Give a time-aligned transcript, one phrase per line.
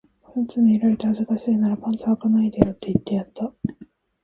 [0.23, 3.53] パンツ見られて恥ずかしいならパンツ履かないでよって言ってやった